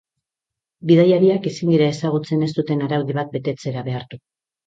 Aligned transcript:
Bidaiariak 0.91 1.43
ezin 1.49 1.73
dira 1.73 1.89
ezagutzen 1.97 2.47
ez 2.47 2.49
duten 2.61 2.81
araudi 2.87 3.17
bat 3.19 3.31
betetzera 3.37 3.85
behartu. 3.91 4.19